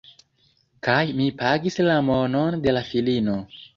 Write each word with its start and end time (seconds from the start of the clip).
Kaj 0.87 1.01
mi 1.19 1.27
pagis 1.41 1.77
la 1.91 1.99
monon 2.09 2.59
de 2.65 2.75
la 2.77 2.83
filino 2.89 3.37